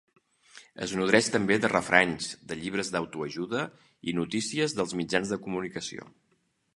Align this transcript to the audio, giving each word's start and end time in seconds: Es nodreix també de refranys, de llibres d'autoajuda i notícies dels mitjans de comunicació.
Es 0.85 0.93
nodreix 0.99 1.27
també 1.35 1.57
de 1.65 1.69
refranys, 1.73 2.29
de 2.51 2.57
llibres 2.61 2.89
d'autoajuda 2.95 3.61
i 4.13 4.17
notícies 4.21 4.75
dels 4.81 4.97
mitjans 5.03 5.35
de 5.35 5.43
comunicació. 5.49 6.09